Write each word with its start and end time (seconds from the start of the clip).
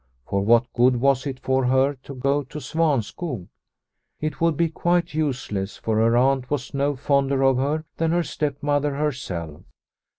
For 0.25 0.41
what 0.41 0.73
good 0.73 0.95
was 0.99 1.27
it 1.27 1.39
for 1.39 1.65
her 1.67 1.93
to 1.93 2.15
go 2.15 2.41
to 2.41 2.57
Svanskog? 2.59 3.47
It 4.19 4.41
would 4.41 4.57
be 4.57 4.67
quite 4.67 5.13
useless, 5.13 5.77
for 5.77 5.97
her 5.97 6.17
aunt 6.17 6.49
was 6.49 6.73
no 6.73 6.95
fonder 6.95 7.43
of 7.43 7.57
her 7.57 7.85
than 7.97 8.09
her 8.09 8.23
stepmother 8.23 8.95
herself. 8.95 9.61